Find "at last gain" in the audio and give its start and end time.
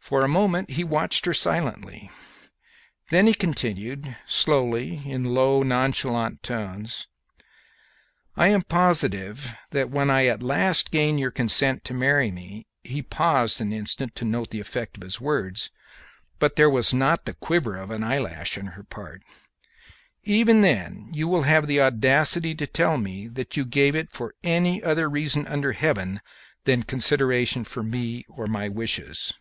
10.24-11.18